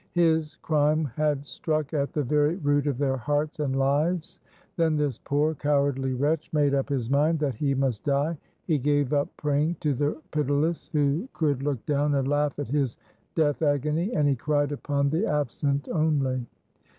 [0.13, 4.39] His crime had struck at the very root of their hearts and lives.
[4.75, 8.35] Then this poor, cowardly wretch made up his mind that he must die.
[8.65, 12.97] He gave up praying to the pitiless, who could look down and laugh at his
[13.35, 16.47] death agony, and he cried upon the absent only.